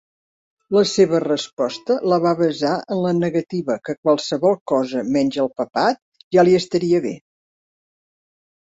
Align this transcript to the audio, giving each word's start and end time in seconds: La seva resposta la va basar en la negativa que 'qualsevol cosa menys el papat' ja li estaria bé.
La 0.75 0.81
seva 0.91 1.19
resposta 1.23 1.97
la 2.13 2.19
va 2.23 2.31
basar 2.39 2.73
en 2.97 3.03
la 3.05 3.13
negativa 3.19 3.77
que 3.91 3.97
'qualsevol 4.01 4.59
cosa 4.75 5.07
menys 5.13 5.41
el 5.47 5.55
papat' 5.63 6.05
ja 6.39 6.49
li 6.51 6.61
estaria 6.65 7.07
bé. 7.09 7.17